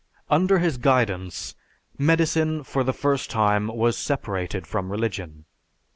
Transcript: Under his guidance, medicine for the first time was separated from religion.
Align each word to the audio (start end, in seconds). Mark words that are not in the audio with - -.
Under 0.31 0.57
his 0.57 0.79
guidance, 0.79 1.53
medicine 1.95 2.63
for 2.63 2.83
the 2.83 2.91
first 2.91 3.29
time 3.29 3.67
was 3.67 3.95
separated 3.95 4.65
from 4.65 4.89
religion. 4.91 5.45